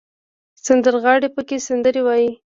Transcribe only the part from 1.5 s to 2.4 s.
سندرې وايي.